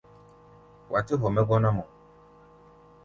[0.91, 1.83] Wa tɛ́ hɔ mɛ́ gɔ́ná-mɔ.